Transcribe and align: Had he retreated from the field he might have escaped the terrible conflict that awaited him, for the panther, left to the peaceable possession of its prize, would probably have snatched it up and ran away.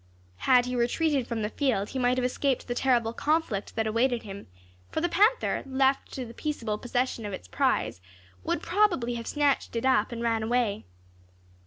Had 0.49 0.65
he 0.65 0.75
retreated 0.75 1.27
from 1.27 1.43
the 1.43 1.51
field 1.51 1.89
he 1.89 1.99
might 1.99 2.17
have 2.17 2.25
escaped 2.25 2.65
the 2.67 2.73
terrible 2.73 3.13
conflict 3.13 3.75
that 3.75 3.85
awaited 3.85 4.23
him, 4.23 4.47
for 4.89 4.99
the 4.99 5.07
panther, 5.07 5.61
left 5.67 6.11
to 6.13 6.25
the 6.25 6.33
peaceable 6.33 6.79
possession 6.79 7.23
of 7.23 7.33
its 7.33 7.47
prize, 7.47 8.01
would 8.43 8.63
probably 8.63 9.13
have 9.13 9.27
snatched 9.27 9.75
it 9.75 9.85
up 9.85 10.11
and 10.11 10.23
ran 10.23 10.41
away. 10.41 10.85